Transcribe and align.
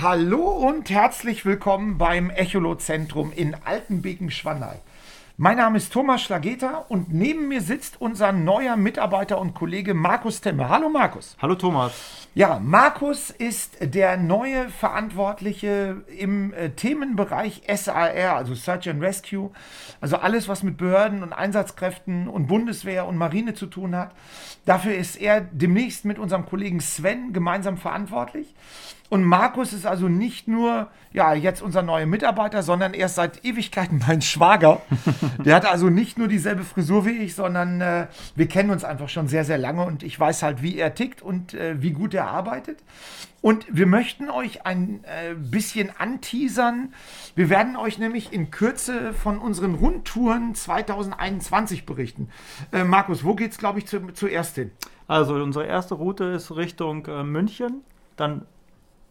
Hallo 0.00 0.50
und 0.50 0.90
herzlich 0.90 1.44
willkommen 1.44 1.98
beim 1.98 2.30
Echolot-Zentrum 2.30 3.32
in 3.32 3.56
Altenbeken-Schwandei. 3.64 4.78
Mein 5.40 5.58
Name 5.58 5.76
ist 5.76 5.92
Thomas 5.92 6.22
Schlageta 6.22 6.84
und 6.88 7.14
neben 7.14 7.46
mir 7.46 7.60
sitzt 7.60 8.00
unser 8.00 8.32
neuer 8.32 8.74
Mitarbeiter 8.74 9.40
und 9.40 9.54
Kollege 9.54 9.94
Markus 9.94 10.40
Temme. 10.40 10.68
Hallo 10.68 10.88
Markus. 10.88 11.36
Hallo 11.40 11.54
Thomas. 11.54 11.92
Ja, 12.34 12.58
Markus 12.60 13.30
ist 13.30 13.76
der 13.80 14.16
neue 14.16 14.68
Verantwortliche 14.68 16.02
im 16.18 16.52
äh, 16.54 16.70
Themenbereich 16.70 17.62
SAR, 17.72 18.34
also 18.36 18.56
Search 18.56 18.88
and 18.88 19.00
Rescue. 19.00 19.52
Also 20.00 20.16
alles, 20.16 20.48
was 20.48 20.64
mit 20.64 20.76
Behörden 20.76 21.22
und 21.22 21.32
Einsatzkräften 21.32 22.26
und 22.26 22.48
Bundeswehr 22.48 23.06
und 23.06 23.16
Marine 23.16 23.54
zu 23.54 23.66
tun 23.66 23.94
hat. 23.94 24.10
Dafür 24.64 24.96
ist 24.96 25.14
er 25.14 25.40
demnächst 25.40 26.04
mit 26.04 26.18
unserem 26.18 26.46
Kollegen 26.46 26.80
Sven 26.80 27.32
gemeinsam 27.32 27.76
verantwortlich. 27.76 28.56
Und 29.08 29.24
Markus 29.24 29.72
ist 29.72 29.86
also 29.86 30.08
nicht 30.08 30.48
nur 30.48 30.88
ja, 31.12 31.32
jetzt 31.32 31.62
unser 31.62 31.82
neuer 31.82 32.06
Mitarbeiter, 32.06 32.62
sondern 32.62 32.92
erst 32.92 33.14
seit 33.14 33.44
Ewigkeiten 33.44 34.02
mein 34.06 34.20
Schwager. 34.20 34.82
Der 35.44 35.54
hat 35.54 35.66
also 35.66 35.90
nicht 35.90 36.18
nur 36.18 36.28
dieselbe 36.28 36.62
Frisur 36.64 37.06
wie 37.06 37.18
ich, 37.18 37.34
sondern 37.34 37.80
äh, 37.80 38.06
wir 38.34 38.48
kennen 38.48 38.70
uns 38.70 38.84
einfach 38.84 39.08
schon 39.08 39.28
sehr, 39.28 39.44
sehr 39.44 39.58
lange 39.58 39.84
und 39.84 40.02
ich 40.02 40.18
weiß 40.18 40.42
halt, 40.42 40.62
wie 40.62 40.78
er 40.78 40.94
tickt 40.94 41.22
und 41.22 41.54
äh, 41.54 41.80
wie 41.80 41.92
gut 41.92 42.14
er 42.14 42.28
arbeitet. 42.28 42.78
Und 43.40 43.66
wir 43.70 43.86
möchten 43.86 44.30
euch 44.30 44.66
ein 44.66 45.04
äh, 45.04 45.34
bisschen 45.34 45.90
anteasern. 45.96 46.92
Wir 47.36 47.48
werden 47.50 47.76
euch 47.76 47.98
nämlich 47.98 48.32
in 48.32 48.50
Kürze 48.50 49.12
von 49.12 49.38
unseren 49.38 49.74
Rundtouren 49.74 50.54
2021 50.56 51.86
berichten. 51.86 52.30
Äh, 52.72 52.82
Markus, 52.82 53.22
wo 53.22 53.34
geht 53.34 53.52
es, 53.52 53.58
glaube 53.58 53.78
ich, 53.78 53.86
zu, 53.86 54.00
zuerst 54.12 54.56
hin? 54.56 54.72
Also 55.06 55.34
unsere 55.34 55.66
erste 55.66 55.94
Route 55.94 56.24
ist 56.24 56.54
Richtung 56.54 57.06
äh, 57.06 57.22
München, 57.22 57.82
dann 58.16 58.44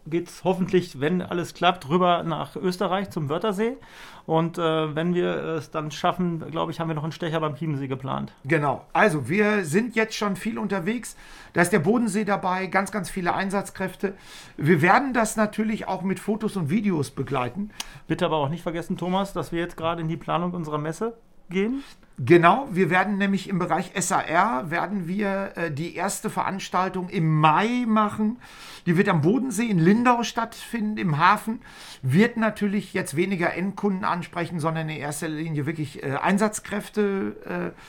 geht 0.10 0.30
es 0.30 0.44
hoffentlich, 0.44 1.00
wenn 1.00 1.22
alles 1.22 1.54
klappt, 1.54 1.90
rüber 1.90 2.24
nach 2.24 2.56
Österreich 2.56 3.10
zum 3.10 3.30
Wörthersee. 3.30 3.78
Und 4.26 4.58
äh, 4.58 4.96
wenn 4.96 5.14
wir 5.14 5.36
es 5.56 5.72
dann 5.72 5.90
schaffen, 5.90 6.52
glaube 6.52 6.72
ich, 6.72 6.80
haben 6.80 6.90
wir 6.90 6.96
noch 6.96 7.04
einen 7.04 7.14
Stecher 7.14 7.40
beim 7.40 7.56
Chiemsee 7.56 7.88
geplant. 7.88 8.34
Genau. 8.44 8.86
Also 8.92 9.30
wir 9.30 9.64
sind 9.64 9.96
jetzt 9.96 10.16
schon 10.16 10.36
viel 10.36 10.60
unterwegs. 10.60 11.16
Da 11.54 11.62
ist 11.62 11.72
der 11.72 11.80
Bodensee 11.80 12.26
dabei, 12.26 12.68
ganz, 12.68 12.92
ganz 12.92 13.10
viele 13.10 13.34
Einsatzkräfte. 13.34 14.16
Wir 14.58 14.82
werden 14.82 15.14
das 15.14 15.38
natürlich 15.38 15.88
auch 15.88 16.02
mit 16.02 16.20
Fotos 16.20 16.58
und 16.58 16.70
Videos 16.70 17.12
begleiten. 17.12 17.72
Bitte 18.08 18.26
aber 18.26 18.38
auch 18.38 18.50
nicht 18.50 18.64
vergessen, 18.64 18.98
Thomas, 18.98 19.32
dass 19.32 19.52
wir 19.52 19.60
jetzt 19.60 19.78
gerade 19.78 20.02
in 20.02 20.10
die 20.10 20.18
Planung 20.18 20.54
unserer 20.54 20.78
Messe 20.78 21.16
gehen. 21.50 21.84
Genau, 22.20 22.68
wir 22.72 22.90
werden 22.90 23.20
nämlich 23.20 23.48
im 23.48 23.60
Bereich 23.60 23.92
SAR 23.96 24.72
werden 24.72 25.08
wir 25.08 25.52
äh, 25.56 25.72
die 25.72 25.94
erste 25.96 26.32
Veranstaltung 26.32 27.10
im 27.10 27.40
Mai 27.40 27.86
machen. 27.86 28.40
Die 28.88 28.98
wird 28.98 29.08
am 29.08 29.22
Bodensee 29.22 29.68
in 29.68 29.78
Lindau 29.78 30.24
stattfinden, 30.24 30.98
im 30.98 31.20
Hafen. 31.20 31.62
Wird 32.02 32.36
natürlich 32.36 32.94
jetzt 32.94 33.16
weniger 33.16 33.54
Endkunden 33.54 34.04
ansprechen, 34.04 34.60
sondern 34.60 34.90
in 34.90 34.98
erster 34.98 35.28
Linie 35.28 35.68
wirklich 35.68 36.02
äh, 36.02 36.16
Einsatzkräfte 36.16 37.74
äh, 37.76 37.80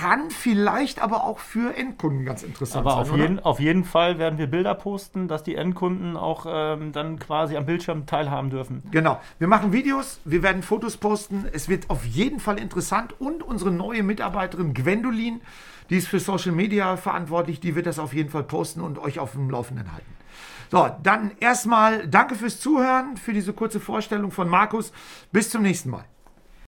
kann 0.00 0.30
vielleicht 0.30 1.02
aber 1.02 1.24
auch 1.24 1.38
für 1.38 1.76
Endkunden 1.76 2.24
ganz 2.24 2.42
interessant 2.42 2.86
aber 2.86 3.04
sein. 3.04 3.38
Aber 3.38 3.40
auf, 3.40 3.44
auf 3.56 3.60
jeden 3.60 3.84
Fall 3.84 4.18
werden 4.18 4.38
wir 4.38 4.46
Bilder 4.46 4.74
posten, 4.74 5.28
dass 5.28 5.42
die 5.42 5.56
Endkunden 5.56 6.16
auch 6.16 6.46
ähm, 6.48 6.92
dann 6.92 7.18
quasi 7.18 7.56
am 7.56 7.66
Bildschirm 7.66 8.06
teilhaben 8.06 8.48
dürfen. 8.48 8.82
Genau. 8.90 9.20
Wir 9.38 9.46
machen 9.46 9.72
Videos, 9.74 10.20
wir 10.24 10.42
werden 10.42 10.62
Fotos 10.62 10.96
posten. 10.96 11.46
Es 11.52 11.68
wird 11.68 11.90
auf 11.90 12.06
jeden 12.06 12.40
Fall 12.40 12.58
interessant. 12.58 13.20
Und 13.20 13.42
unsere 13.42 13.70
neue 13.70 14.02
Mitarbeiterin 14.02 14.72
Gwendolin, 14.72 15.42
die 15.90 15.96
ist 15.96 16.08
für 16.08 16.18
Social 16.18 16.52
Media 16.52 16.96
verantwortlich, 16.96 17.60
die 17.60 17.74
wird 17.74 17.84
das 17.84 17.98
auf 17.98 18.14
jeden 18.14 18.30
Fall 18.30 18.44
posten 18.44 18.80
und 18.80 18.98
euch 18.98 19.18
auf 19.18 19.32
dem 19.32 19.50
Laufenden 19.50 19.92
halten. 19.92 20.16
So, 20.70 20.88
dann 21.02 21.32
erstmal 21.40 22.08
danke 22.08 22.36
fürs 22.36 22.58
Zuhören, 22.58 23.18
für 23.18 23.34
diese 23.34 23.52
kurze 23.52 23.80
Vorstellung 23.80 24.30
von 24.30 24.48
Markus. 24.48 24.92
Bis 25.30 25.50
zum 25.50 25.60
nächsten 25.62 25.90
Mal. 25.90 26.04